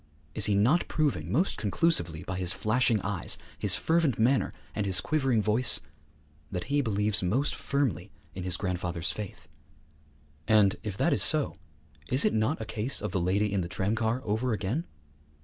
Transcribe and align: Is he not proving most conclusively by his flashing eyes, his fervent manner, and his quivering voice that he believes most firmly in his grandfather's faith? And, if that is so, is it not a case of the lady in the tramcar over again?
Is 0.33 0.45
he 0.45 0.55
not 0.55 0.87
proving 0.87 1.31
most 1.31 1.59
conclusively 1.59 2.23
by 2.23 2.35
his 2.39 2.53
flashing 2.53 2.99
eyes, 3.03 3.37
his 3.59 3.75
fervent 3.75 4.17
manner, 4.17 4.51
and 4.73 4.87
his 4.87 4.99
quivering 4.99 5.43
voice 5.43 5.79
that 6.51 6.63
he 6.73 6.81
believes 6.81 7.21
most 7.21 7.53
firmly 7.53 8.11
in 8.33 8.41
his 8.43 8.57
grandfather's 8.57 9.11
faith? 9.11 9.47
And, 10.47 10.75
if 10.81 10.97
that 10.97 11.13
is 11.13 11.21
so, 11.21 11.53
is 12.07 12.25
it 12.25 12.33
not 12.33 12.59
a 12.59 12.65
case 12.65 12.99
of 12.99 13.11
the 13.11 13.21
lady 13.21 13.53
in 13.53 13.61
the 13.61 13.69
tramcar 13.69 14.23
over 14.25 14.53
again? 14.53 14.87